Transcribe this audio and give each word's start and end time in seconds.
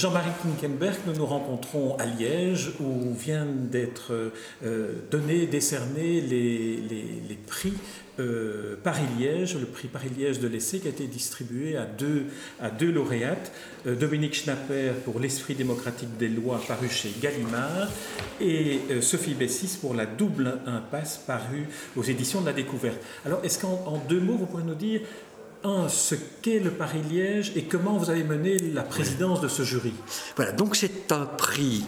Jean-Marie 0.00 0.30
Kinkenberg, 0.42 0.96
nous 1.06 1.12
nous 1.12 1.26
rencontrons 1.26 1.94
à 1.98 2.06
Liège 2.06 2.70
où 2.80 3.12
viennent 3.12 3.68
d'être 3.68 4.32
euh, 4.64 4.92
donnés, 5.10 5.46
décernés 5.46 6.22
les, 6.22 7.38
prix 7.46 7.74
euh, 8.18 8.76
Paris-Liège, 8.82 9.56
le 9.56 9.66
prix 9.66 9.88
Paris-Liège 9.88 10.40
de 10.40 10.48
l'essai 10.48 10.78
qui 10.78 10.86
a 10.86 10.90
été 10.90 11.06
distribué 11.06 11.76
à 11.76 11.84
deux, 11.84 12.24
à 12.62 12.70
lauréates, 12.80 13.52
euh, 13.86 13.94
Dominique 13.94 14.34
Schnapper 14.34 14.92
pour 15.04 15.20
L'esprit 15.20 15.54
démocratique 15.54 16.16
des 16.16 16.28
lois 16.28 16.62
paru 16.66 16.88
chez 16.88 17.12
Gallimard 17.20 17.88
et 18.40 18.80
Sophie 19.02 19.34
Bessis 19.34 19.76
pour 19.78 19.92
La 19.92 20.06
double 20.06 20.60
impasse 20.64 21.18
paru 21.18 21.68
aux 21.94 22.02
éditions 22.02 22.40
de 22.40 22.46
la 22.46 22.54
découverte. 22.54 23.02
Alors 23.26 23.44
est-ce 23.44 23.58
qu'en 23.58 24.02
deux 24.08 24.20
mots 24.20 24.38
vous 24.38 24.46
pourrez 24.46 24.62
nous 24.62 24.74
dire 24.74 25.02
un, 25.64 25.88
ce 25.88 26.14
qu'est 26.42 26.58
le 26.58 26.70
Paris-Liège 26.70 27.52
et 27.56 27.64
comment 27.64 27.96
vous 27.96 28.10
avez 28.10 28.24
mené 28.24 28.58
la 28.58 28.82
présidence 28.82 29.40
de 29.40 29.48
ce 29.48 29.62
jury. 29.62 29.92
Voilà, 30.36 30.52
donc 30.52 30.76
c'est 30.76 31.12
un 31.12 31.26
prix 31.26 31.84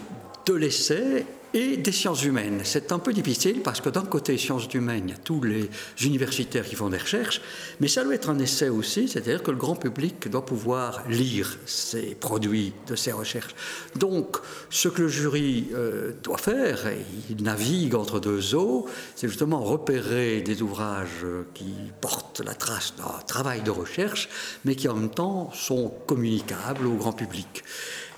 de 0.47 0.55
l'essai 0.55 1.27
et 1.55 1.77
des 1.77 1.93
sciences 1.93 2.25
humaines. 2.25 2.61
C'est 2.65 2.93
un 2.93 2.99
peu 2.99 3.13
difficile 3.13 3.61
parce 3.63 3.81
que 3.81 3.89
d'un 3.89 4.05
côté, 4.05 4.39
sciences 4.39 4.73
humaines, 4.73 5.05
il 5.07 5.11
y 5.11 5.15
a 5.15 5.19
tous 5.19 5.43
les 5.43 5.69
universitaires 6.03 6.65
qui 6.65 6.75
font 6.75 6.89
des 6.89 6.99
recherches, 6.99 7.41
mais 7.81 7.89
ça 7.89 8.05
doit 8.05 8.15
être 8.15 8.31
un 8.31 8.39
essai 8.39 8.69
aussi, 8.69 9.09
c'est-à-dire 9.09 9.43
que 9.43 9.51
le 9.51 9.57
grand 9.57 9.77
public 9.77 10.29
doit 10.29 10.45
pouvoir 10.45 11.09
lire 11.09 11.59
ces 11.67 12.15
produits 12.15 12.73
de 12.87 12.97
ces 12.97 13.13
recherches. 13.13 13.55
Donc, 13.97 14.39
ce 14.71 14.89
que 14.89 15.03
le 15.03 15.09
jury 15.09 15.69
euh, 15.75 16.13
doit 16.23 16.39
faire, 16.39 16.87
et 16.87 17.05
il 17.31 17.43
navigue 17.43 17.95
entre 17.95 18.21
deux 18.21 18.55
eaux, 18.55 18.87
c'est 19.15 19.29
justement 19.29 19.61
repérer 19.61 20.41
des 20.41 20.63
ouvrages 20.63 21.27
qui 21.55 21.75
portent 22.01 22.43
la 22.45 22.55
trace 22.55 22.95
d'un 22.97 23.23
travail 23.27 23.63
de 23.63 23.71
recherche, 23.71 24.29
mais 24.65 24.75
qui 24.75 24.89
en 24.89 24.95
même 24.95 25.11
temps 25.11 25.51
sont 25.53 25.93
communicables 26.07 26.87
au 26.87 26.95
grand 26.95 27.13
public. 27.13 27.63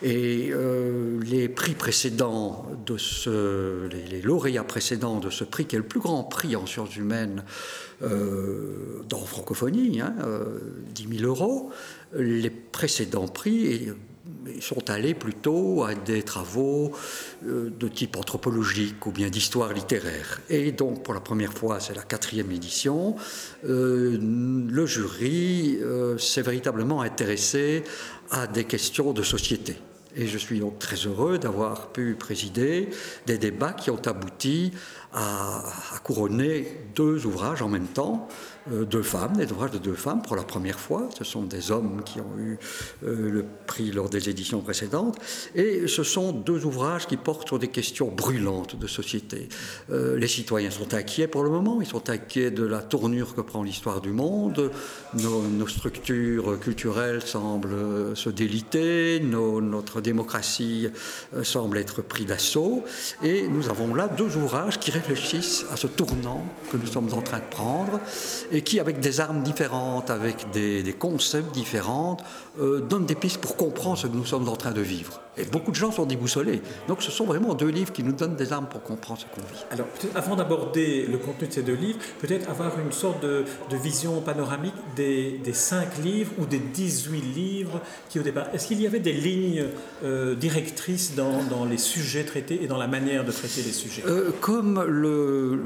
Et 0.05 0.51
euh, 0.53 1.19
les 1.25 1.49
prix 1.49 1.73
précédents 1.73 2.67
de 2.85 2.99
ce, 2.99 3.89
les, 3.89 4.21
lauréats 4.21 4.63
précédents 4.63 5.19
de 5.19 5.31
ce 5.31 5.45
prix, 5.45 5.65
qui 5.65 5.77
est 5.77 5.79
le 5.79 5.87
plus 5.87 5.99
grand 5.99 6.25
prix 6.25 6.57
en 6.57 6.67
sciences 6.67 6.95
humaines 6.97 7.43
euh, 8.03 9.03
dans 9.09 9.25
francophonie, 9.25 10.03
hein, 10.03 10.15
10 10.95 11.07
euh, 11.07 11.19
000 11.21 11.27
euros, 11.27 11.71
les 12.13 12.51
précédents 12.51 13.29
prix 13.29 13.93
sont 14.61 14.91
allés 14.91 15.15
plutôt 15.15 15.85
à 15.85 15.95
des 15.95 16.23
travaux 16.23 16.93
de 17.43 17.89
type 17.89 18.17
anthropologique 18.17 19.07
ou 19.07 19.11
bien 19.11 19.31
d'histoire 19.31 19.73
littéraire. 19.73 20.43
Et 20.51 20.73
donc, 20.73 21.03
pour 21.03 21.15
la 21.15 21.21
première 21.21 21.53
fois, 21.55 21.81
c'est 21.81 21.95
la 21.95 22.03
quatrième 22.03 22.51
édition, 22.51 23.17
le 23.63 24.87
jury 24.87 25.79
s'est 26.19 26.43
véritablement 26.43 27.01
intéressé 27.01 27.85
à 28.31 28.47
des 28.47 28.65
questions 28.65 29.13
de 29.13 29.23
société. 29.23 29.77
Et 30.17 30.27
je 30.27 30.39
suis 30.39 30.61
donc 30.61 30.79
très 30.79 30.97
heureux 30.97 31.39
d'avoir 31.39 31.89
pu 31.89 32.15
présider 32.15 32.89
des 33.27 33.39
débats 33.39 33.73
qui 33.73 33.91
ont 33.91 34.01
abouti 34.07 34.73
à, 35.13 35.63
couronner 36.03 36.81
deux 36.95 37.27
ouvrages 37.27 37.63
en 37.63 37.69
même 37.69 37.87
temps, 37.87 38.29
deux 38.71 39.03
femmes, 39.03 39.37
des 39.37 39.51
ouvrages 39.53 39.73
de 39.73 39.79
deux 39.79 39.95
femmes 39.95 40.23
pour 40.23 40.37
la 40.37 40.43
première 40.43 40.81
fois. 40.81 41.09
Ce 41.17 41.25
sont 41.25 41.43
des 41.43 41.71
hommes 41.71 42.03
qui 42.05 42.21
ont 42.21 42.39
eu 42.39 42.59
euh, 43.05 43.31
le 43.31 43.45
prix 43.67 43.91
lors 43.91 44.09
des 44.09 44.29
éditions 44.29 44.61
précédentes. 44.61 45.19
Et 45.55 45.87
ce 45.87 46.03
sont 46.03 46.33
deux 46.33 46.65
ouvrages 46.65 47.07
qui 47.07 47.17
portent 47.17 47.47
sur 47.47 47.59
des 47.59 47.69
questions 47.69 48.09
brûlantes 48.09 48.77
de 48.77 48.87
société. 48.87 49.49
Euh, 49.91 50.19
les 50.19 50.29
citoyens 50.29 50.71
sont 50.71 50.95
inquiets 50.95 51.27
pour 51.27 51.43
le 51.43 51.51
moment, 51.51 51.81
ils 51.81 51.87
sont 51.87 52.09
inquiets 52.09 52.51
de 52.51 52.65
la 52.65 52.81
tournure 52.81 53.35
que 53.35 53.41
prend 53.41 53.63
l'histoire 53.63 54.01
du 54.01 54.11
monde. 54.11 54.71
Nos, 55.15 55.67
structures 55.67 56.59
culturelles 56.61 57.23
semblent 57.23 58.15
se 58.15 58.29
déliter, 58.31 59.21
notre 59.21 60.01
démocratie 60.01 60.89
semble 61.43 61.79
être 61.79 62.03
prise 62.03 62.27
d'assaut. 62.27 62.85
Et 63.23 63.49
nous 63.49 63.69
avons 63.69 63.95
là 63.95 64.09
deux 64.09 64.37
ouvrages 64.37 64.79
qui 64.79 64.91
réfléchissent 64.91 65.65
à 65.71 65.77
ce 65.77 65.87
tournant 65.87 66.45
que 66.71 66.77
nous 66.77 66.87
sommes 66.87 67.13
en 67.13 67.23
train 67.23 67.39
de 67.39 67.51
prendre 67.51 68.01
et 68.55 68.63
qui, 68.63 68.81
avec 68.81 69.01
des 69.01 69.21
armes 69.21 69.43
différentes, 69.43 70.11
avec 70.11 70.51
des, 70.53 70.95
concepts 70.99 71.53
différents, 71.53 72.17
euh, 72.61 72.81
donnent 72.81 73.07
des 73.07 73.15
pistes 73.15 73.39
pour 73.39 73.57
comprendre 73.57 73.99
ce 73.99 74.07
que 74.07 74.17
nous 74.17 74.25
sommes 74.25 74.49
en 74.49 74.57
train 74.57 74.73
de 74.73 74.81
vivre. 74.81 75.21
Et 75.37 75.45
beaucoup 75.45 75.71
de 75.71 75.77
gens 75.77 75.91
sont 75.91 76.07
déboussolés. 76.07 76.63
Donc 76.89 77.03
ce 77.03 77.11
sont 77.11 77.25
vraiment 77.25 77.55
deux 77.55 77.69
livres 77.69 77.93
qui 77.93 78.03
nous 78.03 78.13
donnent 78.13 78.37
des 78.37 78.53
armes 78.53 78.67
pour 78.67 78.83
comprendre 78.83 79.21
ce 79.21 79.27
qu'on 79.27 79.47
vit. 79.47 79.65
Alors, 79.71 79.87
avant 80.15 80.37
d'aborder 80.37 81.07
le 81.07 81.19
contenu 81.19 81.49
de 81.49 81.53
ces 81.53 81.63
deux 81.63 81.75
livres, 81.75 81.99
peut-être 82.21 82.49
avoir 82.49 82.79
une 82.79 82.93
sorte 82.93 83.23
de, 83.23 83.45
vision 83.75 84.21
panoramique 84.21 84.75
des, 84.97 85.41
cinq 85.53 85.99
livres 85.99 86.33
ou 86.39 86.47
des 86.47 86.59
18 86.59 87.21
livres 87.21 87.81
qui 88.09 88.21
au 88.21 88.23
départ. 88.23 88.47
Est-ce 88.55 88.69
qu'il 88.69 88.81
y 88.81 88.87
avait 88.87 89.01
des 89.01 89.13
lignes 89.13 89.67
euh, 90.05 90.35
directrices 90.35 91.15
dans, 91.15 91.43
dans, 91.45 91.65
les 91.65 91.79
sujets 91.79 92.25
traités 92.25 92.63
et 92.63 92.67
dans 92.67 92.79
la 92.79 92.87
manière 92.87 93.25
de 93.25 93.33
traiter 93.33 93.63
les 93.63 93.73
sujets? 93.73 94.03
Euh, 94.07 94.31
Comme 94.41 94.83
le, 94.83 95.65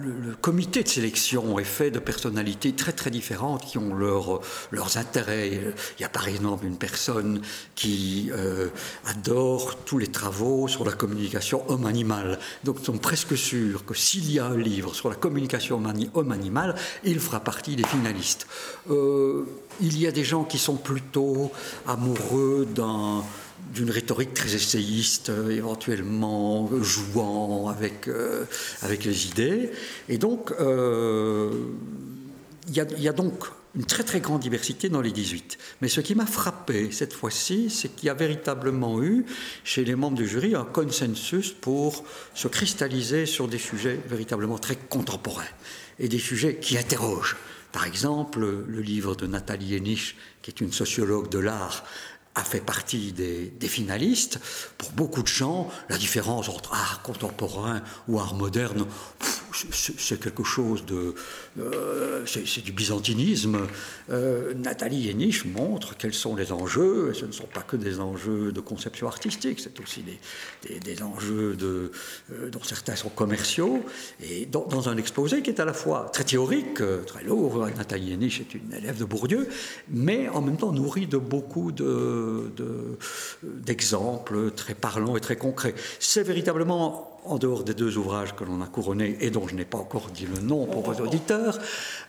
le, 0.00 0.34
comité 0.40 0.82
de 0.82 0.88
sélection 0.88 1.58
est 1.58 1.64
fait 1.64 1.90
de 1.90 1.98
personnalités 1.98 2.72
très 2.72 2.92
très 2.92 3.10
différentes 3.10 3.64
qui 3.64 3.78
ont 3.78 3.94
leur, 3.94 4.40
leurs 4.72 4.98
intérêts. 4.98 5.74
Il 5.98 6.02
y 6.02 6.04
a 6.04 6.08
par 6.08 6.28
exemple 6.28 6.66
une 6.66 6.76
personne 6.76 7.40
qui 7.74 8.30
euh, 8.32 8.68
adore 9.06 9.76
tous 9.84 9.98
les 9.98 10.06
travaux 10.06 10.68
sur 10.68 10.84
la 10.84 10.92
communication 10.92 11.62
homme-animal. 11.68 12.38
Donc 12.64 12.78
nous 12.78 12.84
sommes 12.84 12.98
presque 12.98 13.36
sûrs 13.36 13.84
que 13.84 13.94
s'il 13.94 14.30
y 14.30 14.38
a 14.38 14.46
un 14.46 14.56
livre 14.56 14.94
sur 14.94 15.08
la 15.08 15.14
communication 15.14 15.82
homme-animal, 16.14 16.74
il 17.04 17.20
fera 17.20 17.40
partie 17.40 17.76
des 17.76 17.84
finalistes. 17.84 18.46
Euh, 18.90 19.44
il 19.80 19.98
y 19.98 20.06
a 20.06 20.12
des 20.12 20.24
gens 20.24 20.44
qui 20.44 20.58
sont 20.58 20.76
plutôt 20.76 21.50
amoureux 21.86 22.66
d'un 22.74 23.22
d'une 23.72 23.90
rhétorique 23.90 24.34
très 24.34 24.54
essayiste, 24.54 25.30
euh, 25.30 25.48
éventuellement 25.50 26.68
jouant 26.82 27.68
avec, 27.68 28.08
euh, 28.08 28.44
avec 28.82 29.04
les 29.04 29.26
idées. 29.26 29.70
Et 30.08 30.18
donc, 30.18 30.52
il 32.68 32.74
y, 32.74 33.08
a 33.08 33.12
donc 33.12 33.44
une 33.74 33.84
très 33.84 34.04
très 34.04 34.20
grande 34.20 34.40
diversité 34.40 34.88
dans 34.88 35.00
les 35.00 35.12
18. 35.12 35.58
Mais 35.80 35.88
ce 35.88 36.00
qui 36.00 36.14
m'a 36.14 36.26
frappé 36.26 36.90
cette 36.92 37.12
fois-ci, 37.12 37.68
c'est 37.70 37.94
qu'il 37.94 38.06
y 38.06 38.10
a 38.10 38.14
véritablement 38.14 39.02
eu 39.02 39.26
chez 39.64 39.84
les 39.84 39.94
membres 39.94 40.16
du 40.16 40.26
jury 40.26 40.54
un 40.54 40.64
consensus 40.64 41.52
pour 41.52 42.04
se 42.34 42.48
cristalliser 42.48 43.26
sur 43.26 43.48
des 43.48 43.58
sujets 43.58 44.00
véritablement 44.06 44.58
très 44.58 44.76
contemporains 44.76 45.44
et 45.98 46.08
des 46.08 46.18
sujets 46.18 46.56
qui 46.56 46.78
interrogent. 46.78 47.36
Par 47.72 47.86
exemple, 47.86 48.40
le 48.40 48.80
livre 48.80 49.16
de 49.16 49.26
Nathalie 49.26 49.74
Henich, 49.74 50.16
qui 50.42 50.50
est 50.50 50.60
une 50.60 50.72
sociologue 50.72 51.28
de 51.28 51.40
l'art, 51.40 51.84
a 52.34 52.42
fait 52.42 52.60
partie 52.60 53.12
des, 53.12 53.68
finalistes. 53.68 54.40
Pour 54.76 54.90
beaucoup 54.92 55.22
de 55.22 55.28
gens, 55.28 55.70
la 55.88 55.96
différence 55.96 56.48
entre 56.48 56.72
art 56.72 57.00
contemporain 57.02 57.82
ou 58.08 58.18
art 58.18 58.34
moderne, 58.34 58.86
c'est 59.54 60.20
quelque 60.20 60.44
chose 60.44 60.84
de... 60.84 61.14
Euh, 61.58 62.24
c'est 62.26 62.64
du 62.64 62.72
byzantinisme. 62.72 63.58
Euh, 64.10 64.54
Nathalie 64.54 65.08
Henich 65.08 65.44
montre 65.44 65.96
quels 65.96 66.14
sont 66.14 66.34
les 66.34 66.52
enjeux, 66.52 67.10
et 67.10 67.14
ce 67.14 67.24
ne 67.24 67.32
sont 67.32 67.46
pas 67.46 67.62
que 67.62 67.76
des 67.76 68.00
enjeux 68.00 68.52
de 68.52 68.60
conception 68.60 69.06
artistique, 69.06 69.60
c'est 69.60 69.78
aussi 69.80 70.02
des, 70.02 70.80
des, 70.80 71.02
enjeux 71.02 71.54
de, 71.54 71.92
euh, 72.32 72.50
dont 72.50 72.62
certains 72.62 72.96
sont 72.96 73.08
commerciaux, 73.08 73.84
et 74.22 74.46
dans, 74.46 74.88
un 74.88 74.96
exposé 74.96 75.42
qui 75.42 75.50
est 75.50 75.60
à 75.60 75.64
la 75.64 75.72
fois 75.72 76.10
très 76.12 76.24
théorique, 76.24 76.82
très 77.06 77.24
lourd, 77.24 77.66
Nathalie 77.76 78.12
Henich 78.12 78.40
est 78.40 78.54
une 78.54 78.72
élève 78.72 78.98
de 78.98 79.04
Bourdieu, 79.04 79.48
mais 79.88 80.28
en 80.28 80.42
même 80.42 80.56
temps 80.56 80.72
nourri 80.72 81.06
de 81.06 81.16
beaucoup 81.16 81.72
de 81.72 82.50
d'exemples 83.42 84.50
très 84.50 84.74
parlants 84.74 85.16
et 85.16 85.20
très 85.20 85.36
concrets. 85.36 85.74
C'est 85.98 86.22
véritablement 86.22 87.13
en 87.24 87.38
dehors 87.38 87.64
des 87.64 87.74
deux 87.74 87.96
ouvrages 87.96 88.34
que 88.34 88.44
l'on 88.44 88.60
a 88.60 88.66
couronnés 88.66 89.16
et 89.20 89.30
dont 89.30 89.48
je 89.48 89.54
n'ai 89.54 89.64
pas 89.64 89.78
encore 89.78 90.10
dit 90.10 90.26
le 90.26 90.40
nom 90.40 90.66
pour 90.66 90.82
vos 90.82 91.02
auditeurs, 91.02 91.58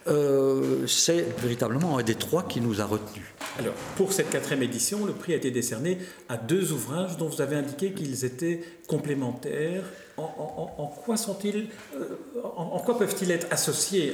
euh, 0.07 0.85
c'est 0.87 1.25
véritablement 1.39 1.97
un 1.97 2.03
des 2.03 2.15
trois 2.15 2.43
qui 2.43 2.61
nous 2.61 2.81
a 2.81 2.85
retenus. 2.85 3.25
Alors, 3.59 3.73
pour 3.95 4.13
cette 4.13 4.29
quatrième 4.29 4.63
édition, 4.63 5.05
le 5.05 5.13
prix 5.13 5.33
a 5.33 5.37
été 5.37 5.51
décerné 5.51 5.97
à 6.29 6.37
deux 6.37 6.71
ouvrages 6.71 7.17
dont 7.17 7.27
vous 7.27 7.41
avez 7.41 7.55
indiqué 7.55 7.91
qu'ils 7.91 8.25
étaient 8.25 8.61
complémentaires. 8.87 9.83
En, 10.17 10.87
quoi 11.03 11.17
sont-ils, 11.17 11.67
euh, 11.95 12.17
en, 12.55 12.79
quoi 12.79 12.97
peuvent-ils 12.97 13.31
être 13.31 13.47
associés 13.51 14.13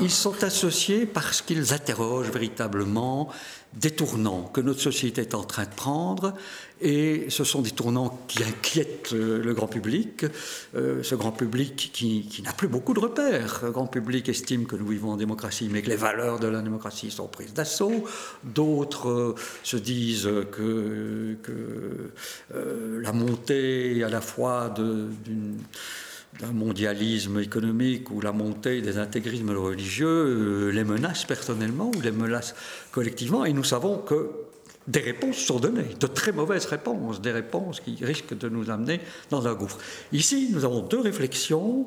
Ils 0.00 0.10
sont 0.10 0.42
associés 0.42 1.06
parce 1.06 1.40
qu'ils 1.40 1.72
interrogent 1.72 2.30
véritablement 2.30 3.30
des 3.74 3.90
tournants 3.90 4.44
que 4.44 4.60
notre 4.60 4.80
société 4.80 5.20
est 5.20 5.34
en 5.34 5.44
train 5.44 5.64
de 5.64 5.74
prendre 5.74 6.34
et 6.80 7.26
ce 7.30 7.44
sont 7.44 7.62
des 7.62 7.70
tournants 7.70 8.18
qui 8.28 8.42
inquiètent 8.42 9.12
le 9.12 9.54
grand 9.54 9.66
public, 9.66 10.26
euh, 10.74 11.02
ce 11.02 11.14
grand 11.14 11.32
public 11.32 11.90
qui, 11.92 12.42
n'a 12.44 12.52
plus 12.52 12.68
beaucoup 12.68 12.92
de 12.92 13.00
repères. 13.00 13.60
Le 13.62 13.70
grand 13.70 13.86
public 13.86 14.28
estime 14.28 14.66
que 14.66 14.76
nous 14.76 14.86
vivons 14.86 15.12
en 15.12 15.16
démocratie, 15.16 15.68
mais 15.70 15.80
que 15.80 15.88
les 15.88 15.96
valeurs 15.96 16.38
de 16.38 16.48
la 16.48 16.60
démocratie 16.60 17.10
sont 17.10 17.28
prises 17.28 17.54
d'assaut. 17.54 18.04
D'autres 18.44 19.34
se 19.62 19.76
disent 19.76 20.28
que, 20.52 21.36
la 23.00 23.12
montée 23.12 24.02
à 24.04 24.08
la 24.08 24.20
fois 24.20 24.74
d'un 26.40 26.52
mondialisme 26.52 27.40
économique 27.40 28.10
ou 28.10 28.20
la 28.20 28.32
montée 28.32 28.82
des 28.82 28.98
intégrismes 28.98 29.56
religieux 29.56 30.68
les 30.68 30.84
menace 30.84 31.24
personnellement 31.24 31.90
ou 31.96 32.00
les 32.00 32.10
menace 32.10 32.54
collectivement. 32.92 33.44
Et 33.44 33.52
nous 33.52 33.64
savons 33.64 33.98
que 33.98 34.30
des 34.86 35.00
réponses 35.00 35.38
sont 35.38 35.58
données, 35.58 35.96
de 35.98 36.06
très 36.06 36.32
mauvaises 36.32 36.66
réponses, 36.66 37.20
des 37.20 37.32
réponses 37.32 37.80
qui 37.80 37.96
risquent 38.04 38.38
de 38.38 38.48
nous 38.48 38.70
amener 38.70 39.00
dans 39.30 39.48
un 39.48 39.54
gouffre. 39.54 39.78
Ici, 40.12 40.48
nous 40.52 40.64
avons 40.64 40.80
deux 40.80 41.00
réflexions 41.00 41.86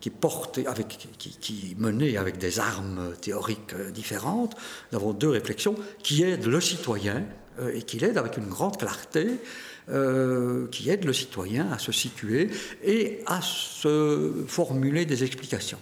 qui 0.00 0.10
portent 0.10 0.60
avec, 0.66 0.98
qui, 1.18 1.74
menées 1.78 2.18
avec 2.18 2.36
des 2.36 2.58
armes 2.60 3.14
théoriques 3.22 3.72
euh, 3.72 3.90
différentes. 3.90 4.54
Nous 4.92 4.98
avons 4.98 5.14
deux 5.14 5.30
réflexions 5.30 5.76
qui 6.02 6.22
aident 6.22 6.44
le 6.44 6.60
citoyen 6.60 7.24
euh, 7.58 7.72
et 7.74 7.80
qui 7.80 7.98
l'aident 7.98 8.18
avec 8.18 8.36
une 8.36 8.48
grande 8.48 8.76
clarté. 8.76 9.28
Euh, 9.90 10.66
qui 10.70 10.88
aident 10.88 11.04
le 11.04 11.12
citoyen 11.12 11.70
à 11.70 11.78
se 11.78 11.92
situer 11.92 12.48
et 12.82 13.20
à 13.26 13.42
se 13.42 14.32
formuler 14.48 15.04
des 15.04 15.24
explications. 15.24 15.76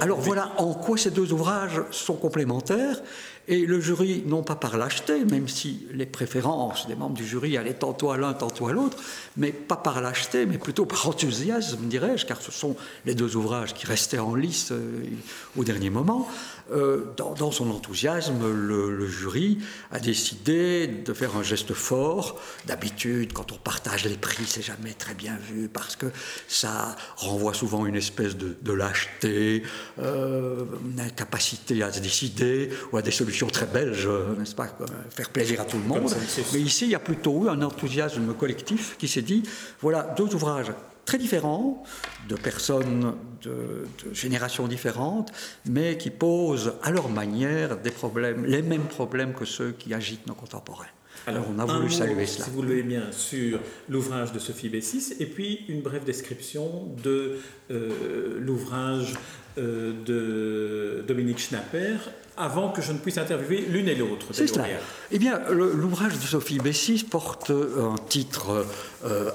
Alors 0.00 0.20
voilà 0.20 0.52
en 0.58 0.74
quoi 0.74 0.96
ces 0.96 1.10
deux 1.10 1.32
ouvrages 1.32 1.82
sont 1.90 2.14
complémentaires 2.14 3.02
et 3.48 3.64
le 3.64 3.80
jury, 3.80 4.22
non 4.26 4.42
pas 4.42 4.56
par 4.56 4.76
lâcheté, 4.76 5.24
même 5.24 5.48
si 5.48 5.86
les 5.92 6.04
préférences 6.04 6.86
des 6.86 6.94
membres 6.94 7.16
du 7.16 7.26
jury 7.26 7.56
allaient 7.56 7.72
tantôt 7.72 8.10
à 8.10 8.18
l'un, 8.18 8.34
tantôt 8.34 8.68
à 8.68 8.72
l'autre, 8.72 8.98
mais 9.38 9.52
pas 9.52 9.76
par 9.76 10.02
lâcheté, 10.02 10.44
mais 10.44 10.58
plutôt 10.58 10.84
par 10.84 11.08
enthousiasme, 11.08 11.86
dirais-je, 11.88 12.26
car 12.26 12.42
ce 12.42 12.52
sont 12.52 12.76
les 13.06 13.14
deux 13.14 13.36
ouvrages 13.36 13.72
qui 13.72 13.86
restaient 13.86 14.18
en 14.18 14.34
lice 14.34 14.68
euh, 14.72 15.02
au 15.56 15.64
dernier 15.64 15.88
moment, 15.88 16.28
euh, 16.70 17.06
dans, 17.16 17.50
son 17.50 17.70
enthousiasme, 17.70 18.46
le, 18.52 19.06
jury 19.06 19.58
a 19.90 19.98
décidé 19.98 20.86
de 20.86 21.14
faire 21.14 21.34
un 21.36 21.42
geste 21.42 21.72
fort. 21.72 22.38
D'habitude, 22.66 23.32
quand 23.32 23.52
on 23.52 23.56
partage 23.56 24.04
les 24.04 24.18
prix, 24.18 24.44
c'est 24.46 24.62
jamais 24.62 24.92
très 24.92 25.14
bien 25.14 25.38
vu 25.50 25.68
parce 25.68 25.96
que 25.96 26.06
ça 26.46 26.94
renvoie 27.16 27.54
souvent 27.54 27.86
une 27.86 27.96
espèce 27.96 28.36
de, 28.36 28.72
lâcheté, 28.72 29.62
euh, 29.98 30.64
une 30.92 31.00
incapacité 31.00 31.82
à 31.82 31.90
se 31.90 32.00
décider 32.00 32.68
ou 32.92 32.98
à 32.98 33.02
des 33.02 33.10
solutions 33.10 33.37
très 33.46 33.66
belges, 33.66 34.08
n'est-ce 34.38 34.54
pas, 34.54 34.68
faire 35.10 35.30
plaisir 35.30 35.60
à 35.60 35.64
tout 35.64 35.78
le 35.78 35.84
monde. 35.84 36.12
Mais 36.52 36.60
ici, 36.60 36.86
il 36.86 36.90
y 36.90 36.94
a 36.94 36.98
plutôt 36.98 37.46
eu 37.46 37.48
un 37.48 37.62
enthousiasme 37.62 38.34
collectif 38.34 38.96
qui 38.98 39.08
s'est 39.08 39.22
dit 39.22 39.42
voilà, 39.80 40.02
deux 40.16 40.34
ouvrages 40.34 40.72
très 41.08 41.16
différents, 41.16 41.82
de 42.28 42.34
personnes 42.34 43.14
de, 43.40 43.86
générations 44.12 44.68
différentes, 44.68 45.32
mais 45.64 45.96
qui 45.96 46.10
posent 46.10 46.74
à 46.82 46.90
leur 46.90 47.08
manière 47.08 47.78
des 47.78 47.90
problèmes, 47.90 48.44
les 48.44 48.60
mêmes 48.60 48.84
problèmes 48.84 49.32
que 49.32 49.46
ceux 49.46 49.72
qui 49.72 49.94
agitent 49.94 50.26
nos 50.26 50.34
contemporains. 50.34 50.84
Alors, 51.26 51.46
on 51.54 51.58
a 51.58 51.64
voulu 51.64 51.90
saluer 51.90 52.26
cela. 52.26 52.44
Si 52.44 52.50
vous 52.50 52.60
le 52.60 52.68
voulez 52.68 52.82
bien, 52.82 53.10
sur 53.10 53.58
l'ouvrage 53.88 54.32
de 54.32 54.38
Sophie 54.38 54.68
Bessis, 54.68 55.14
et 55.18 55.26
puis 55.26 55.64
une 55.68 55.80
brève 55.80 56.04
description 56.04 56.94
de 57.02 57.38
euh, 57.70 58.38
l'ouvrage 58.38 59.14
euh, 59.14 59.47
de 59.58 61.04
Dominique 61.06 61.38
Schnapper, 61.38 61.96
avant 62.38 62.70
que 62.70 62.80
je 62.80 62.92
ne 62.92 62.98
puisse 62.98 63.18
interviewer 63.18 63.66
l'une 63.68 63.88
et 63.88 63.94
l'autre. 63.94 64.26
C'est 64.30 64.46
cela. 64.46 64.66
Eh 65.10 65.18
bien, 65.18 65.40
l'ouvrage 65.50 66.14
de 66.14 66.24
Sophie 66.24 66.58
Bessis 66.58 67.04
porte 67.04 67.50
un 67.50 67.96
titre 68.08 68.64
euh, 69.04 69.30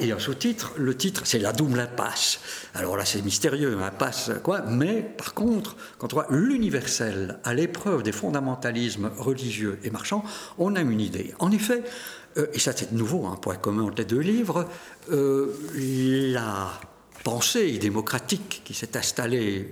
et 0.00 0.12
un 0.12 0.18
sous-titre. 0.18 0.72
Le 0.76 0.96
titre, 0.96 1.22
c'est 1.24 1.38
La 1.38 1.52
double 1.52 1.78
impasse. 1.78 2.40
Alors 2.74 2.96
là, 2.96 3.04
c'est 3.04 3.22
mystérieux, 3.22 3.76
impasse 3.82 4.30
quoi. 4.42 4.62
Mais 4.62 5.02
par 5.16 5.34
contre, 5.34 5.76
quand 5.98 6.12
on 6.14 6.16
voit 6.16 6.26
l'universel 6.30 7.38
à 7.44 7.52
l'épreuve 7.52 8.02
des 8.02 8.12
fondamentalismes 8.12 9.10
religieux 9.18 9.78
et 9.84 9.90
marchands, 9.90 10.24
on 10.56 10.74
a 10.74 10.80
une 10.80 11.00
idée. 11.00 11.34
En 11.38 11.50
effet, 11.50 11.82
euh, 12.38 12.46
et 12.54 12.58
ça 12.58 12.72
c'est 12.74 12.92
nouveau, 12.92 13.26
un 13.26 13.36
point 13.36 13.56
commun 13.56 13.84
entre 13.84 13.98
les 13.98 14.04
deux 14.06 14.20
livres, 14.20 14.66
euh, 15.10 15.52
la 15.74 16.70
pensée 17.28 17.66
démocratique 17.78 18.62
qui 18.64 18.72
s'est 18.72 18.96
installée 18.96 19.68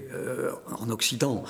en 0.78 0.90
Occident 0.90 1.42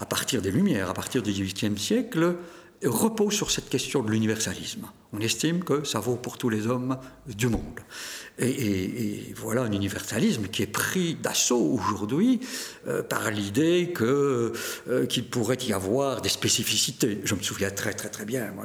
à 0.00 0.06
partir 0.06 0.42
des 0.42 0.50
Lumières, 0.50 0.90
à 0.90 0.94
partir 0.94 1.22
du 1.22 1.30
XVIIIe 1.30 1.78
siècle, 1.78 2.34
repose 2.84 3.34
sur 3.34 3.50
cette 3.50 3.68
question 3.68 4.02
de 4.02 4.10
l'universalisme. 4.10 4.86
On 5.12 5.20
estime 5.20 5.62
que 5.62 5.84
ça 5.84 6.00
vaut 6.00 6.16
pour 6.16 6.38
tous 6.38 6.48
les 6.48 6.66
hommes 6.66 6.96
du 7.26 7.48
monde. 7.48 7.80
Et, 8.38 9.32
voilà 9.36 9.62
un 9.62 9.72
universalisme 9.72 10.46
qui 10.46 10.62
est 10.62 10.66
pris 10.66 11.14
d'assaut 11.14 11.60
aujourd'hui 11.60 12.40
euh, 12.88 13.02
par 13.02 13.30
l'idée 13.30 13.92
que, 13.94 14.52
euh, 14.88 15.06
qu'il 15.06 15.28
pourrait 15.28 15.58
y 15.66 15.72
avoir 15.72 16.22
des 16.22 16.30
spécificités. 16.30 17.20
Je 17.24 17.34
me 17.34 17.42
souviens 17.42 17.70
très 17.70 17.92
très 17.92 18.08
très 18.08 18.24
bien, 18.24 18.50
moi 18.52 18.64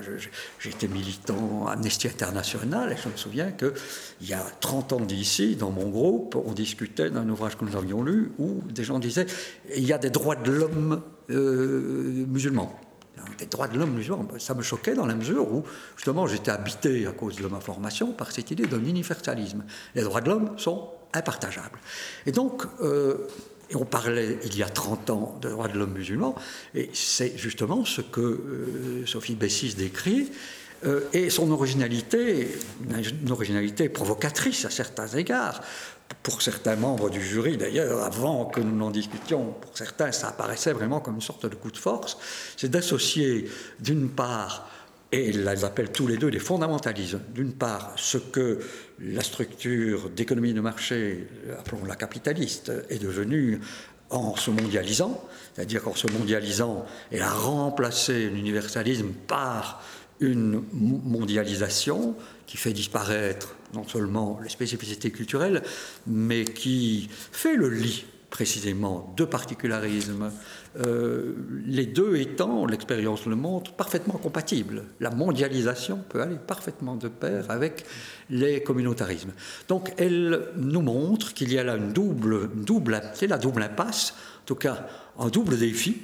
j'étais 0.59 0.87
militant 0.87 1.67
Amnesty 1.67 2.07
International 2.07 2.91
et 2.93 2.95
je 3.01 3.09
me 3.09 3.17
souviens 3.17 3.51
qu'il 3.51 3.73
y 4.21 4.33
a 4.33 4.43
30 4.61 4.93
ans 4.93 4.99
d'ici, 5.01 5.55
dans 5.57 5.71
mon 5.71 5.89
groupe, 5.89 6.35
on 6.35 6.53
discutait 6.53 7.09
d'un 7.09 7.27
ouvrage 7.27 7.57
que 7.57 7.65
nous 7.65 7.75
avions 7.75 8.03
lu 8.03 8.31
où 8.37 8.61
des 8.71 8.83
gens 8.83 8.99
disaient 8.99 9.27
il 9.75 9.83
y 9.83 9.93
a 9.93 9.97
des 9.97 10.09
droits 10.09 10.35
de 10.35 10.51
l'homme 10.51 11.01
euh, 11.29 12.25
musulmans 12.27 12.79
des 13.37 13.45
droits 13.45 13.67
de 13.67 13.77
l'homme 13.77 13.99
ça 14.39 14.53
me 14.53 14.61
choquait 14.61 14.93
dans 14.93 15.05
la 15.05 15.15
mesure 15.15 15.51
où, 15.51 15.63
justement, 15.95 16.27
j'étais 16.27 16.51
habité 16.51 17.07
à 17.07 17.11
cause 17.11 17.35
de 17.35 17.47
ma 17.47 17.59
formation 17.59 18.11
par 18.11 18.31
cette 18.31 18.51
idée 18.51 18.65
d'un 18.65 18.83
universalisme. 18.83 19.63
Les 19.95 20.01
droits 20.01 20.21
de 20.21 20.29
l'homme 20.29 20.57
sont 20.57 20.89
impartageables. 21.13 21.79
Et 22.25 22.31
donc, 22.31 22.63
euh, 22.81 23.27
on 23.73 23.85
parlait 23.85 24.39
il 24.45 24.57
y 24.57 24.63
a 24.63 24.69
30 24.69 25.09
ans 25.09 25.39
de 25.41 25.49
droits 25.49 25.67
de 25.67 25.77
l'homme 25.77 25.93
musulman, 25.93 26.35
et 26.73 26.89
c'est 26.93 27.37
justement 27.37 27.85
ce 27.85 28.01
que 28.01 28.21
euh, 28.21 29.05
Sophie 29.05 29.35
Bessis 29.35 29.75
décrit, 29.75 30.31
euh, 30.85 31.01
et 31.13 31.29
son 31.29 31.51
originalité, 31.51 32.49
une 33.23 33.31
originalité 33.31 33.89
provocatrice 33.89 34.65
à 34.65 34.69
certains 34.69 35.07
égards, 35.07 35.61
pour 36.23 36.41
certains 36.41 36.75
membres 36.75 37.09
du 37.09 37.21
jury 37.21 37.57
d'ailleurs, 37.57 38.03
avant 38.03 38.45
que 38.45 38.59
nous 38.59 38.75
n'en 38.75 38.91
discutions, 38.91 39.53
pour 39.61 39.77
certains 39.77 40.11
ça 40.11 40.29
apparaissait 40.29 40.73
vraiment 40.73 40.99
comme 40.99 41.15
une 41.15 41.21
sorte 41.21 41.45
de 41.45 41.55
coup 41.55 41.71
de 41.71 41.77
force, 41.77 42.17
c'est 42.55 42.69
d'associer 42.69 43.49
d'une 43.79 44.09
part, 44.09 44.69
et 45.11 45.29
ils 45.29 45.47
appellent 45.47 45.91
tous 45.91 46.07
les 46.07 46.17
deux 46.17 46.31
des 46.31 46.39
fondamentalismes, 46.39 47.21
d'une 47.33 47.53
part 47.53 47.93
ce 47.95 48.17
que 48.17 48.59
la 48.99 49.23
structure 49.23 50.09
d'économie 50.09 50.53
de 50.53 50.61
marché, 50.61 51.27
appelons-la 51.57 51.95
capitaliste, 51.95 52.71
est 52.89 52.99
devenue 52.99 53.59
en 54.09 54.35
se 54.35 54.51
mondialisant, 54.51 55.23
c'est-à-dire 55.53 55.83
qu'en 55.83 55.95
se 55.95 56.07
mondialisant, 56.11 56.85
elle 57.11 57.21
a 57.21 57.31
remplacé 57.31 58.29
l'universalisme 58.29 59.09
par 59.27 59.81
une 60.19 60.63
mondialisation 60.73 62.15
qui 62.45 62.57
fait 62.57 62.73
disparaître 62.73 63.55
non 63.73 63.87
seulement 63.87 64.39
les 64.41 64.49
spécificités 64.49 65.11
culturelles, 65.11 65.61
mais 66.07 66.45
qui 66.45 67.09
fait 67.11 67.55
le 67.55 67.69
lit 67.69 68.05
précisément 68.29 69.13
de 69.15 69.23
particularismes, 69.23 70.31
euh, 70.79 71.33
les 71.65 71.85
deux 71.85 72.17
étant, 72.17 72.65
l'expérience 72.65 73.25
le 73.25 73.35
montre, 73.35 73.73
parfaitement 73.73 74.15
compatibles. 74.15 74.83
La 74.99 75.09
mondialisation 75.11 76.03
peut 76.09 76.21
aller 76.21 76.35
parfaitement 76.35 76.95
de 76.95 77.07
pair 77.07 77.49
avec 77.49 77.85
les 78.29 78.61
communautarismes. 78.61 79.31
Donc 79.69 79.93
elle 79.97 80.49
nous 80.57 80.81
montre 80.81 81.33
qu'il 81.33 81.51
y 81.53 81.57
a 81.57 81.63
là 81.63 81.77
une 81.77 81.93
double, 81.93 82.49
double 82.53 83.01
c'est 83.13 83.27
la 83.27 83.37
double 83.37 83.63
impasse, 83.63 84.13
en 84.41 84.45
tout 84.45 84.55
cas 84.55 84.87
un 85.17 85.29
double 85.29 85.57
défi, 85.57 85.97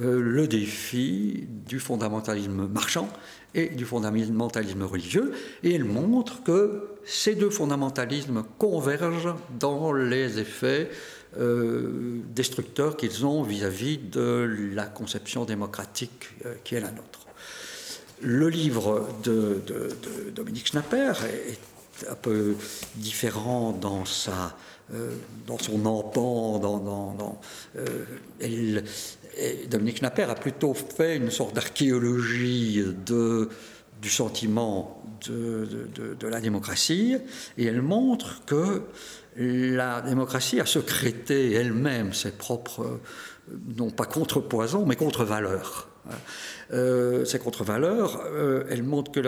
euh, 0.00 0.20
le 0.20 0.46
défi 0.46 1.48
du 1.66 1.80
fondamentalisme 1.80 2.68
marchand 2.68 3.08
et 3.54 3.66
du 3.66 3.84
fondamentalisme 3.84 4.82
religieux, 4.84 5.32
et 5.64 5.74
elle 5.74 5.84
montre 5.84 6.44
que 6.44 6.90
ces 7.04 7.34
deux 7.34 7.50
fondamentalismes 7.50 8.44
convergent 8.58 9.34
dans 9.58 9.92
les 9.92 10.38
effets 10.38 10.88
euh, 11.36 12.20
destructeurs 12.32 12.96
qu'ils 12.96 13.26
ont 13.26 13.42
vis-à-vis 13.42 13.98
de 13.98 14.70
la 14.72 14.84
conception 14.84 15.44
démocratique 15.44 16.28
euh, 16.46 16.54
qui 16.62 16.76
est 16.76 16.80
la 16.80 16.92
nôtre. 16.92 17.26
Le 18.22 18.48
livre 18.48 19.08
de, 19.24 19.60
Dominique 20.32 20.68
Schnapper 20.68 21.12
est 21.48 22.08
un 22.08 22.14
peu 22.14 22.54
différent 22.94 23.72
dans 23.72 24.04
son 24.04 25.86
empan, 25.86 26.58
dans, 26.58 26.78
dans, 26.78 27.40
elle, 28.40 28.84
Dominique 29.70 29.98
Schnapper 29.98 30.24
a 30.24 30.34
plutôt 30.34 30.74
fait 30.74 31.16
une 31.16 31.30
sorte 31.30 31.54
d'archéologie 31.54 32.84
du 34.00 34.10
sentiment 34.10 35.02
de, 35.26 36.26
la 36.28 36.40
démocratie, 36.40 37.16
et 37.56 37.64
elle 37.64 37.82
montre 37.82 38.44
que 38.46 38.82
la 39.36 40.00
démocratie 40.00 40.60
a 40.60 40.66
secrété 40.66 41.52
elle-même 41.52 42.12
ses 42.12 42.32
propres, 42.32 43.00
non 43.76 43.90
pas 43.90 44.06
contre-poisons, 44.06 44.86
mais 44.86 44.96
contre-valeurs. 44.96 45.87
Euh, 46.72 47.24
ces 47.24 47.38
contre-valeurs, 47.38 48.22
euh, 48.26 48.64
elles 48.70 48.82
montrent 48.82 49.10
que 49.10 49.20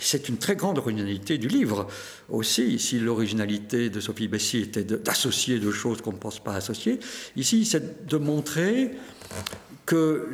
c'est 0.00 0.28
une 0.28 0.38
très 0.38 0.56
grande 0.56 0.78
originalité 0.78 1.38
du 1.38 1.48
livre 1.48 1.86
aussi. 2.28 2.78
Si 2.78 2.98
l'originalité 2.98 3.90
de 3.90 4.00
Sophie 4.00 4.28
Bessy 4.28 4.58
était 4.58 4.84
d'associer 4.84 5.58
deux 5.58 5.72
choses 5.72 6.00
qu'on 6.00 6.12
ne 6.12 6.18
pense 6.18 6.40
pas 6.40 6.54
associer, 6.54 6.98
ici 7.36 7.64
c'est 7.64 8.06
de 8.06 8.16
montrer 8.16 8.92
que, 9.84 10.28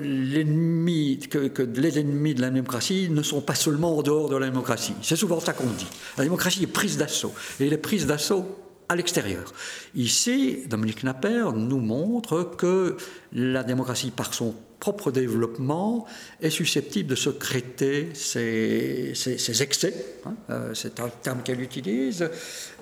que, 1.28 1.62
les 1.62 1.98
ennemis 1.98 2.34
de 2.34 2.40
la 2.40 2.50
démocratie 2.50 3.08
ne 3.10 3.22
sont 3.22 3.40
pas 3.40 3.54
seulement 3.54 3.98
en 3.98 4.02
dehors 4.02 4.28
de 4.28 4.36
la 4.36 4.46
démocratie. 4.46 4.94
C'est 5.02 5.16
souvent 5.16 5.40
ça 5.40 5.52
qu'on 5.52 5.66
dit. 5.66 5.86
La 6.16 6.24
démocratie 6.24 6.62
est 6.62 6.68
prise 6.68 6.96
d'assaut. 6.96 7.32
Et 7.60 7.66
elle 7.66 7.72
est 7.72 7.78
prise 7.78 8.06
d'assaut 8.06 8.46
à 8.88 8.96
l'extérieur. 8.96 9.52
Ici, 9.94 10.64
Dominique 10.68 11.04
Napper 11.04 11.44
nous 11.54 11.80
montre 11.80 12.42
que 12.56 12.96
la 13.32 13.62
démocratie, 13.62 14.10
par 14.10 14.34
son 14.34 14.54
propre 14.80 15.12
développement, 15.12 16.06
est 16.40 16.50
susceptible 16.50 17.08
de 17.08 17.14
secréter 17.14 18.10
ses, 18.14 19.12
ses, 19.14 19.62
excès. 19.62 19.94
Hein, 20.26 20.34
euh, 20.50 20.74
c'est 20.74 20.98
un 20.98 21.08
terme 21.08 21.42
qu'elle 21.44 21.60
utilise. 21.60 22.28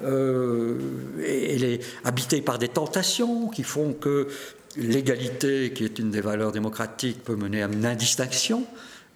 Euh, 0.03 0.79
elle 1.19 1.65
est 1.65 1.81
habitée 2.05 2.41
par 2.41 2.59
des 2.59 2.69
tentations 2.69 3.49
qui 3.49 3.63
font 3.63 3.93
que 3.93 4.29
l'égalité, 4.77 5.73
qui 5.75 5.85
est 5.85 5.99
une 5.99 6.11
des 6.11 6.23
valeurs 6.23 6.53
démocratiques, 6.53 7.23
peut 7.23 7.37
mener 7.37 7.63
à 7.63 7.67
une 7.67 7.85
indistinction. 7.85 8.65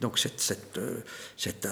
Donc 0.01 0.19
cette, 0.19 0.41
cette, 0.41 0.77
euh, 0.79 0.99
cette, 1.37 1.69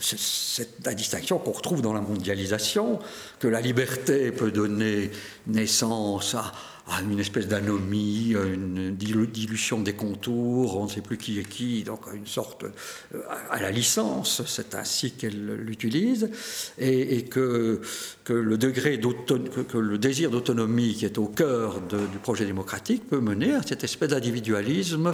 cette 0.00 0.88
distinction 0.94 1.38
qu'on 1.38 1.52
retrouve 1.52 1.80
dans 1.80 1.92
la 1.92 2.00
mondialisation, 2.00 2.98
que 3.38 3.48
la 3.48 3.60
liberté 3.60 4.32
peut 4.32 4.50
donner 4.50 5.10
naissance 5.46 6.34
à, 6.34 6.52
à 6.88 7.02
une 7.02 7.18
espèce 7.18 7.48
d'anomie, 7.48 8.34
une 8.34 8.94
dilution 8.94 9.80
des 9.80 9.94
contours, 9.94 10.78
on 10.78 10.84
ne 10.84 10.88
sait 10.88 11.00
plus 11.00 11.18
qui 11.18 11.40
est 11.40 11.48
qui, 11.48 11.82
donc 11.82 12.02
une 12.14 12.26
sorte 12.26 12.64
euh, 12.64 13.22
à 13.50 13.60
la 13.60 13.72
licence, 13.72 14.42
c'est 14.46 14.74
ainsi 14.76 15.10
qu'elle 15.12 15.56
l'utilise, 15.56 16.30
et, 16.78 17.24
que, 17.24 17.80
le 18.28 18.56
degré 18.56 19.00
que, 19.00 19.78
le 19.78 19.98
désir 19.98 20.30
d'autonomie 20.30 20.94
qui 20.94 21.04
est 21.04 21.18
au 21.18 21.26
cœur 21.26 21.80
du 21.80 22.18
projet 22.22 22.44
démocratique 22.44 23.08
peut 23.08 23.20
mener 23.20 23.54
à 23.54 23.62
cette 23.62 23.82
espèce 23.82 24.10
d'individualisme 24.10 25.12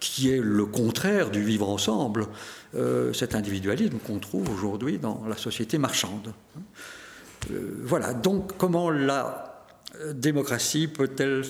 qui 0.00 0.30
est 0.30 0.40
le 0.42 0.66
contraire 0.66 1.30
du 1.30 1.42
vivre 1.42 1.70
ensemble, 1.70 2.26
euh, 2.74 3.14
cet 3.14 3.34
individualisme 3.34 3.98
qu'on 4.06 4.18
trouve 4.18 4.50
aujourd'hui 4.50 4.98
dans 4.98 5.24
la 5.26 5.36
société 5.36 5.78
marchande. 5.78 6.34
Euh, 7.50 7.80
voilà, 7.82 8.12
donc 8.12 8.56
comment 8.58 8.90
la 8.90 9.53
démocratie 10.14 10.88
peut-elle 10.88 11.44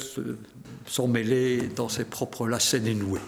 s'en 0.86 1.08
mêler 1.08 1.60
dans 1.74 1.88
ses 1.88 2.04
propres 2.04 2.46
lacets 2.46 2.80
dénoués 2.80 3.20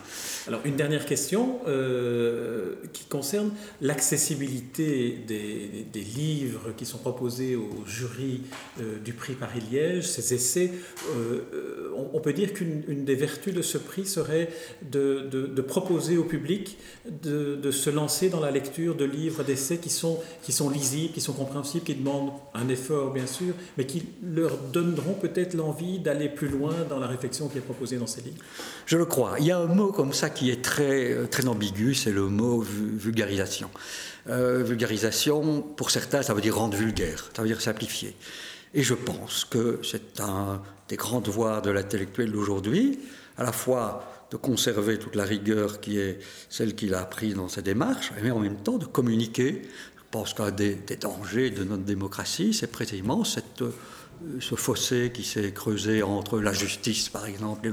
Alors 0.46 0.60
une 0.64 0.76
dernière 0.76 1.06
question 1.06 1.60
euh, 1.66 2.74
qui 2.92 3.04
concerne 3.04 3.50
l'accessibilité 3.80 5.18
des, 5.26 5.86
livres 6.16 6.72
qui 6.76 6.84
sont 6.84 6.98
proposés 6.98 7.56
au 7.56 7.70
jury 7.86 8.42
euh, 8.80 8.98
du 8.98 9.12
prix 9.12 9.34
Paris-Liège, 9.34 10.06
ces 10.06 10.34
essais. 10.34 10.70
Euh, 11.16 11.90
on, 12.12 12.20
peut 12.20 12.32
dire 12.32 12.52
qu'une 12.52 13.04
des 13.04 13.14
vertus 13.14 13.54
de 13.54 13.62
ce 13.62 13.78
prix 13.78 14.06
serait 14.06 14.50
de, 14.82 15.60
proposer 15.62 16.16
au 16.16 16.24
public 16.24 16.76
de, 17.22 17.70
se 17.70 17.90
lancer 17.90 18.28
dans 18.28 18.40
la 18.40 18.50
lecture 18.50 18.94
de 18.94 19.04
livres 19.04 19.42
d'essais 19.42 19.78
qui 19.78 19.90
sont, 19.90 20.20
lisibles, 20.70 21.12
qui 21.12 21.20
sont 21.20 21.32
compréhensibles, 21.32 21.84
qui 21.84 21.94
demandent 21.94 22.32
un 22.54 22.68
effort 22.68 23.12
bien 23.12 23.26
sûr, 23.26 23.54
mais 23.78 23.86
qui 23.86 24.04
leur 24.22 24.58
peut-être 25.14 25.54
l'envie 25.54 25.98
d'aller 25.98 26.28
plus 26.28 26.48
loin 26.48 26.74
dans 26.88 26.98
la 26.98 27.06
réflexion 27.06 27.48
qui 27.48 27.58
est 27.58 27.62
proposée 27.62 27.96
dans 27.96 28.06
ces 28.06 28.20
livres 28.22 28.42
Je 28.86 28.96
le 28.96 29.04
crois. 29.04 29.36
Il 29.38 29.46
y 29.46 29.50
a 29.50 29.58
un 29.58 29.66
mot 29.66 29.92
comme 29.92 30.12
ça 30.12 30.30
qui 30.30 30.50
est 30.50 30.62
très, 30.62 31.26
très 31.28 31.46
ambigu, 31.48 31.94
c'est 31.94 32.12
le 32.12 32.28
mot 32.28 32.60
vulgarisation. 32.60 33.70
Euh, 34.28 34.62
vulgarisation, 34.62 35.62
pour 35.62 35.90
certains, 35.90 36.22
ça 36.22 36.34
veut 36.34 36.40
dire 36.40 36.56
rendre 36.56 36.76
vulgaire, 36.76 37.30
ça 37.34 37.42
veut 37.42 37.48
dire 37.48 37.60
simplifier. 37.60 38.16
Et 38.74 38.82
je 38.82 38.94
pense 38.94 39.44
que 39.44 39.80
c'est 39.82 40.20
un 40.20 40.60
des 40.88 40.96
grands 40.96 41.20
devoirs 41.20 41.62
de 41.62 41.70
l'intellectuel 41.70 42.32
d'aujourd'hui, 42.32 42.98
à 43.38 43.44
la 43.44 43.52
fois 43.52 44.04
de 44.30 44.36
conserver 44.36 44.98
toute 44.98 45.14
la 45.14 45.24
rigueur 45.24 45.80
qui 45.80 45.98
est 45.98 46.18
celle 46.48 46.74
qu'il 46.74 46.94
a 46.94 47.00
apprise 47.00 47.34
dans 47.34 47.48
sa 47.48 47.62
démarche, 47.62 48.12
mais 48.22 48.30
en 48.30 48.40
même 48.40 48.56
temps 48.56 48.78
de 48.78 48.86
communiquer. 48.86 49.62
Pense 50.16 50.32
qu'un 50.32 50.50
des, 50.50 50.76
des, 50.76 50.96
dangers 50.96 51.50
de 51.50 51.62
notre 51.62 51.82
démocratie, 51.82 52.54
c'est 52.54 52.72
précisément 52.72 53.22
cette 53.22 53.62
ce 54.40 54.54
fossé 54.54 55.10
qui 55.12 55.24
s'est 55.24 55.52
creusé 55.52 56.02
entre 56.02 56.40
la 56.40 56.52
justice, 56.52 57.08
par 57.08 57.26
exemple, 57.26 57.68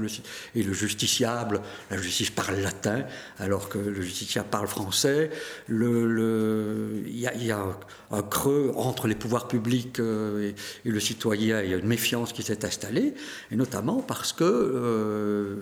et 0.54 0.62
le, 0.62 0.72
justiciable. 0.72 1.62
La 1.90 1.96
justice 1.96 2.30
parle 2.30 2.56
latin, 2.56 3.04
alors 3.38 3.68
que 3.68 3.78
le 3.78 4.02
justiciable 4.02 4.48
parle 4.50 4.66
français. 4.66 5.30
Il 5.68 7.18
y, 7.18 7.50
a 7.50 7.66
un 8.10 8.22
creux 8.22 8.72
entre 8.76 9.08
les 9.08 9.14
pouvoirs 9.14 9.48
publics 9.48 10.00
euh, 10.00 10.52
et, 10.84 10.90
le 10.90 11.00
citoyen. 11.00 11.62
Il 11.62 11.70
y 11.70 11.74
a 11.74 11.78
une 11.78 11.86
méfiance 11.86 12.34
qui 12.34 12.42
s'est 12.42 12.64
installée, 12.64 13.14
et 13.50 13.56
notamment 13.56 14.02
parce 14.02 14.32
que 14.32 14.44
euh, 14.44 15.56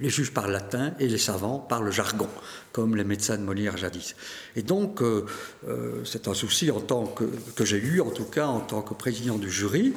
les 0.00 0.10
juges 0.10 0.32
parlent 0.32 0.52
latin 0.52 0.92
et 0.98 1.08
les 1.08 1.18
savants 1.18 1.58
parlent 1.58 1.90
jargon, 1.90 2.28
comme 2.72 2.96
les 2.96 3.04
médecins 3.04 3.36
de 3.36 3.42
Molière 3.42 3.76
jadis. 3.76 4.14
Et 4.56 4.62
donc, 4.62 5.02
euh, 5.02 5.26
euh, 5.66 6.04
c'est 6.04 6.28
un 6.28 6.34
souci 6.34 6.70
en 6.70 6.80
tant 6.80 7.06
que, 7.06 7.24
que 7.56 7.64
j'ai 7.64 7.78
eu, 7.78 8.00
en 8.00 8.10
tout 8.10 8.24
cas 8.24 8.46
en 8.46 8.60
tant 8.60 8.82
que 8.82 8.94
président 8.94 9.36
du 9.36 9.50
jury, 9.50 9.94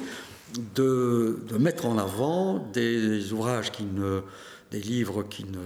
de, 0.74 1.38
mettre 1.58 1.86
en 1.86 1.98
avant 1.98 2.58
des 2.72 3.32
ouvrages 3.32 3.72
qui 3.72 3.84
ne, 3.84 4.20
des 4.70 4.80
livres 4.80 5.22
qui 5.22 5.44
ne 5.44 5.58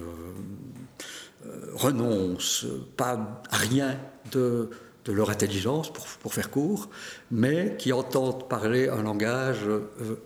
euh, 1.46 1.70
renoncent 1.74 2.66
pas 2.96 3.42
à 3.50 3.56
rien 3.56 3.98
de, 4.32 4.70
de 5.04 5.12
leur 5.12 5.30
intelligence, 5.30 5.92
pour, 5.92 6.06
pour, 6.06 6.34
faire 6.34 6.50
court, 6.50 6.88
mais 7.30 7.76
qui 7.78 7.92
entendent 7.92 8.48
parler 8.48 8.88
un 8.88 9.02
langage 9.02 9.64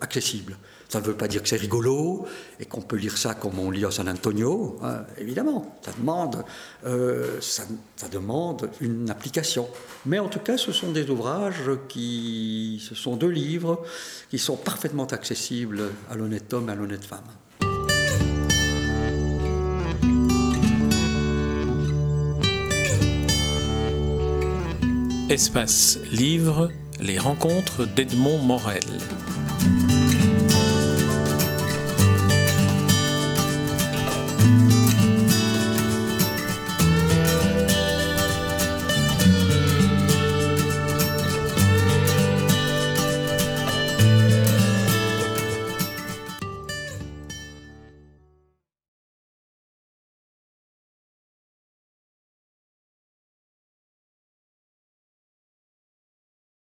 accessible. 0.01 0.57
Ça 0.91 0.99
ne 0.99 1.05
veut 1.05 1.13
pas 1.13 1.29
dire 1.29 1.41
que 1.41 1.47
c'est 1.47 1.55
rigolo 1.55 2.25
et 2.59 2.65
qu'on 2.65 2.81
peut 2.81 2.97
lire 2.97 3.17
ça 3.17 3.33
comme 3.33 3.57
on 3.59 3.71
lit 3.71 3.85
à 3.85 3.91
San 3.91 4.09
Antonio, 4.09 4.77
hein, 4.83 5.05
évidemment. 5.17 5.79
Ça 5.85 5.93
demande, 5.97 6.43
euh, 6.85 7.39
ça, 7.39 7.63
demande 8.11 8.69
une 8.81 9.09
application. 9.09 9.69
Mais 10.05 10.19
en 10.19 10.27
tout 10.27 10.39
cas, 10.39 10.57
ce 10.57 10.73
sont 10.73 10.91
des 10.91 11.09
ouvrages 11.09 11.71
qui, 11.87 12.83
ce 12.85 12.93
sont 12.93 13.15
deux 13.15 13.29
livres 13.29 13.81
qui 14.29 14.37
sont 14.37 14.57
parfaitement 14.57 15.05
accessibles 15.05 15.83
à 16.09 16.15
l'honnête 16.15 16.53
homme 16.53 16.67
et 16.67 16.73
à 16.73 16.75
l'honnête 16.75 17.05
femme. 17.05 17.23
Espace 25.29 25.99
Livre, 26.11 26.69
les 26.99 27.17
rencontres 27.17 27.85
d'Edmond 27.85 28.39
Morel. 28.39 28.83